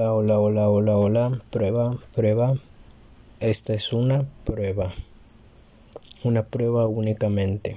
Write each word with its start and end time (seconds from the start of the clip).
Hola, 0.00 0.12
hola, 0.12 0.38
hola, 0.38 0.68
hola, 0.68 0.96
hola. 0.96 1.42
Prueba, 1.50 1.98
prueba. 2.14 2.54
Esta 3.40 3.74
es 3.74 3.92
una 3.92 4.28
prueba. 4.44 4.94
Una 6.22 6.44
prueba 6.44 6.86
únicamente. 6.86 7.76